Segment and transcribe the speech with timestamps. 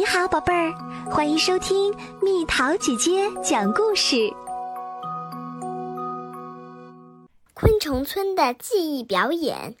[0.00, 0.72] 你好，宝贝儿，
[1.10, 4.16] 欢迎收听蜜桃姐姐讲故事。
[7.52, 9.76] 昆虫村的记忆表演。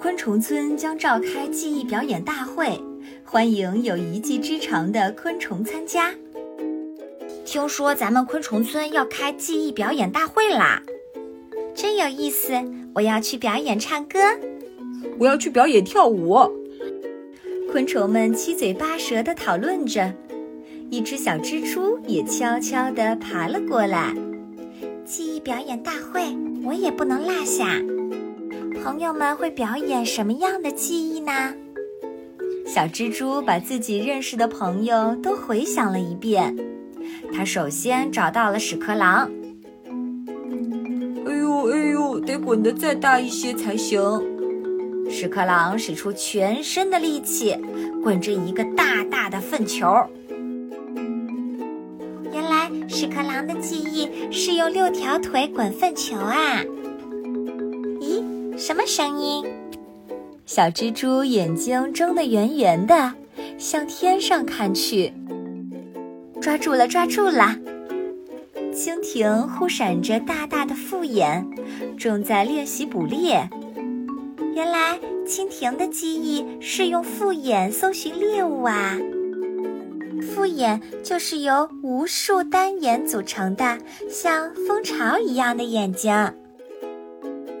[0.00, 2.82] 昆虫村将召开记忆表演大会，
[3.22, 6.14] 欢迎有一技之长的昆虫参加。
[7.44, 10.82] 听说咱们昆虫村要开记忆表演大会啦，
[11.74, 12.54] 真有意思！
[12.94, 14.18] 我要去表演唱歌，
[15.18, 16.61] 我要去表演跳舞。
[17.72, 20.12] 昆虫们七嘴八舌地讨论着，
[20.90, 24.14] 一只小蜘蛛也悄悄地爬了过来。
[25.06, 26.20] 记忆表演大会，
[26.66, 27.80] 我也不能落下。
[28.84, 31.54] 朋友们会表演什么样的记忆呢？
[32.66, 36.54] 小蜘蛛把自己认识的朋友都回想了一遍。
[37.32, 39.30] 他首先找到了屎壳郎。
[41.26, 43.98] 哎呦哎呦，得滚得再大一些才行。
[45.12, 47.54] 屎壳郎使出全身的力气，
[48.02, 49.86] 滚着一个大大的粪球。
[52.32, 56.62] 原来屎壳郎的记忆是用六条腿滚粪球啊！
[58.00, 58.24] 咦
[58.56, 59.44] 什么声音？
[60.46, 63.12] 小蜘蛛眼睛睁得圆圆的，
[63.58, 65.12] 向天上看去。
[66.40, 67.54] 抓住了，抓住了！
[68.72, 71.46] 蜻蜓忽闪着大大的复眼，
[71.98, 73.48] 正在练习捕猎。
[74.54, 78.98] 原来蜻蜓的记忆是用复眼搜寻猎物啊！
[80.34, 86.12] 复眼就是由无数单眼组成的，像蜂巢一样的眼睛。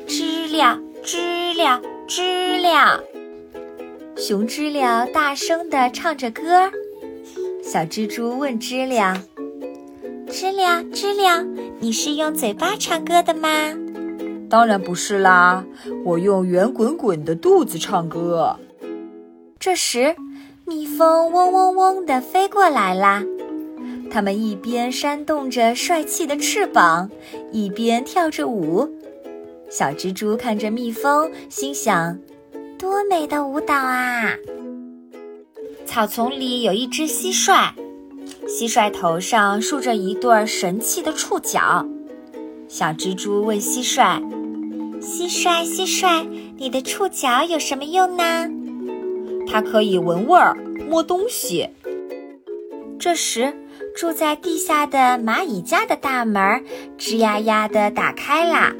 [0.06, 0.78] 知了。
[1.04, 3.02] 知了，知了，
[4.16, 6.70] 熊知了大声地唱着歌。
[7.60, 9.20] 小蜘蛛问知了
[10.30, 11.44] ：“知了，知了，
[11.80, 13.48] 你是用嘴巴唱歌的吗
[14.52, 15.64] ？”“当然不是啦，
[16.04, 18.54] 我用圆滚滚的肚子唱歌。”
[19.58, 20.14] 这时，
[20.66, 23.24] 蜜蜂嗡嗡嗡地飞过来啦。
[24.10, 27.10] 它们一边扇动着帅气的翅膀，
[27.50, 28.86] 一边跳着舞。
[29.70, 32.18] 小蜘蛛看着蜜蜂，心想
[32.78, 34.34] ：“多美的舞蹈啊！”
[35.86, 37.70] 草丛里有一只蟋蟀，
[38.46, 41.86] 蟋蟀头上竖着一对神气的触角。
[42.68, 44.22] 小蜘蛛问蟋蟀
[45.02, 46.24] ：“蟋蟀，蟋蟀，
[46.56, 48.48] 你的触角有什么用呢
[49.50, 50.56] ？”“它可以闻味儿，
[50.88, 51.68] 摸东西。”
[53.00, 53.52] 这时，
[53.96, 56.64] 住在地下的蚂蚁家的大门
[56.96, 58.72] 吱呀呀地打开啦。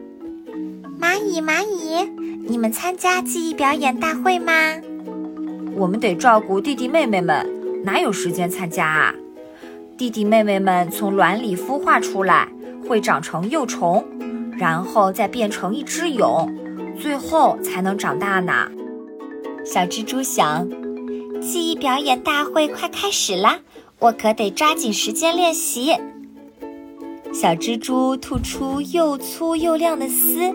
[1.01, 2.09] 蚂蚁，蚂蚁，
[2.47, 4.53] 你们参加记忆表演大会吗？
[5.75, 7.45] 我们得照顾弟弟妹妹们，
[7.83, 9.13] 哪有时间参加啊？
[9.99, 12.49] 弟弟妹妹们从卵里孵化出来，
[12.89, 14.05] 会长成幼虫，
[14.63, 16.49] 然后再变成一只蛹，
[16.97, 18.71] 最后才能长大呢。
[19.65, 20.71] 小蜘蛛想，
[21.41, 23.59] 记忆表演大会快开始啦，
[23.99, 25.97] 我可得抓紧时间练习。
[27.33, 30.55] 小蜘蛛吐出又粗又亮的丝。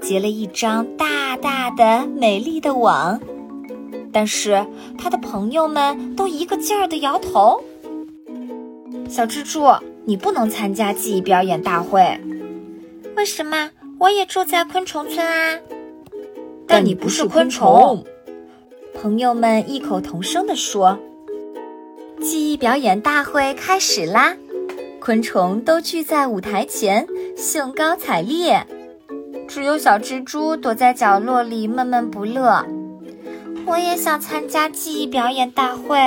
[0.00, 3.20] 结了一张大大的、美丽的网，
[4.12, 4.64] 但是
[4.96, 7.60] 他的朋友们都一个劲儿地摇头。
[9.08, 9.66] 小蜘蛛，
[10.04, 12.20] 你不能参加记忆表演大会。
[13.16, 13.70] 为什么？
[13.98, 15.58] 我也住在昆虫村啊。
[16.66, 18.04] 但你不是昆虫。
[18.94, 20.98] 朋友们异口同声地说。
[22.20, 24.36] 记忆表演大会开始啦！
[25.00, 28.66] 昆虫都聚在舞台前，兴高采烈。
[29.48, 32.64] 只有小蜘蛛躲在角落里闷闷不乐。
[33.66, 35.98] 我也想参加记忆表演大会。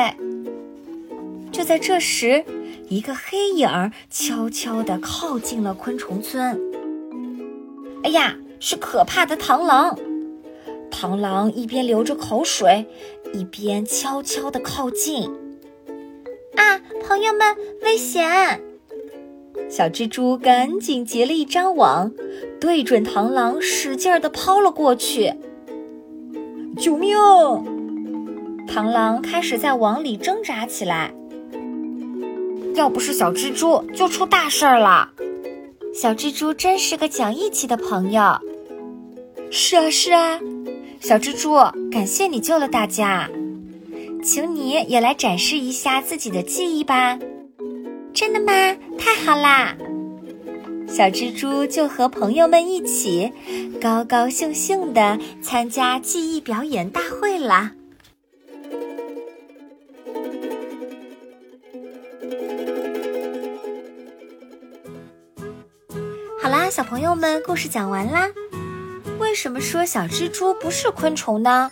[1.52, 2.46] 就在这时，
[2.90, 6.60] 一个黑影儿悄悄地靠近了昆虫村。
[8.04, 9.98] 哎呀，是可怕的螳螂！
[10.92, 12.86] 螳螂一边流着口水，
[13.34, 15.32] 一边悄悄地靠近。
[16.56, 18.62] 啊，朋友们，危险！
[19.70, 22.12] 小蜘蛛赶紧结了一张网，
[22.60, 25.34] 对准螳螂使劲地抛了过去。
[26.78, 27.18] 救命！
[28.68, 31.14] 螳螂开始在网里挣扎起来。
[32.76, 35.12] 要不是小蜘蛛，就出大事儿了。
[35.94, 38.40] 小蜘蛛真是个讲义气的朋友。
[39.52, 40.40] 是啊，是啊，
[41.00, 41.54] 小蜘蛛，
[41.92, 43.30] 感谢你救了大家，
[44.24, 47.20] 请你也来展示一下自己的记忆吧。
[48.12, 48.76] 真的吗？
[48.98, 49.78] 太好啦！
[50.88, 53.32] 小蜘蛛就和朋友们一起，
[53.80, 57.72] 高高兴兴地参加记忆表演大会了。
[66.74, 68.28] 小朋友们，故事讲完啦。
[69.20, 71.70] 为什么说小蜘蛛不是昆虫呢？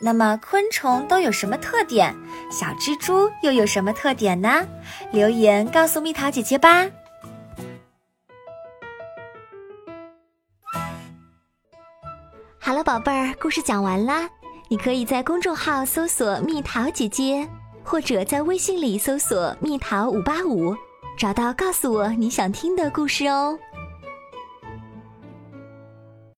[0.00, 2.14] 那么昆虫都有什么特点？
[2.52, 4.64] 小蜘蛛又有什么特点呢？
[5.10, 6.86] 留言告诉蜜桃姐姐吧。
[12.60, 14.30] 好了，宝贝儿，故事讲完啦。
[14.68, 17.44] 你可以在公众号搜索“蜜桃姐姐”，
[17.82, 20.72] 或者在微信里搜索“蜜桃五八五”，
[21.18, 23.58] 找到告诉我你想听的故事哦。